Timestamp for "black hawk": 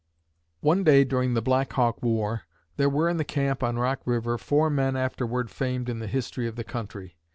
1.43-2.01